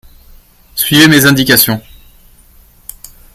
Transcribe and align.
suivez 0.73 1.07
mes 1.07 1.27
indications. 1.27 1.79